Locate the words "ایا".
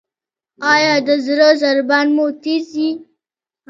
0.73-0.95